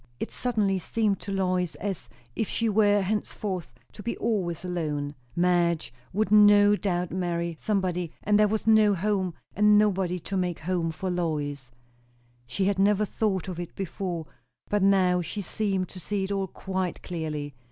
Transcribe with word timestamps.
It 0.19 0.31
suddenly 0.31 0.79
seemed 0.79 1.19
to 1.19 1.31
Lois 1.31 1.75
as 1.75 2.09
if 2.35 2.47
she 2.49 2.67
were 2.67 3.03
henceforth 3.03 3.71
to 3.93 4.01
be 4.01 4.17
always 4.17 4.65
alone. 4.65 5.13
Madge 5.35 5.93
would 6.11 6.31
no 6.31 6.75
doubt 6.75 7.11
marry 7.11 7.55
somebody; 7.59 8.11
and 8.23 8.39
there 8.39 8.47
was 8.47 8.65
no 8.65 8.95
home, 8.95 9.35
and 9.55 9.77
nobody 9.77 10.17
to 10.21 10.35
make 10.35 10.61
home 10.61 10.89
for 10.89 11.11
Lois. 11.11 11.69
She 12.47 12.65
had 12.65 12.79
never 12.79 13.05
thought 13.05 13.47
of 13.47 13.59
it 13.59 13.75
before, 13.75 14.25
but 14.71 14.81
now 14.81 15.21
she 15.21 15.43
seemed 15.43 15.87
to 15.89 15.99
see 15.99 16.23
it 16.23 16.31
all 16.31 16.47
quite 16.47 17.03
clearly. 17.03 17.53